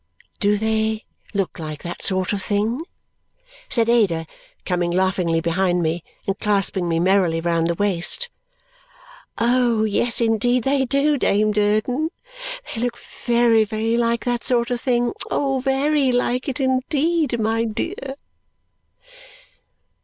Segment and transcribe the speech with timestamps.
[0.39, 1.05] "Do they
[1.35, 2.81] look like that sort of thing?"
[3.69, 4.25] said Ada,
[4.65, 8.27] coming laughingly behind me and clasping me merrily round the waist.
[9.37, 12.09] "Oh, yes, indeed they do, Dame Durden!
[12.73, 15.13] They look very, very like that sort of thing.
[15.29, 18.15] Oh, very like it indeed, my dear!"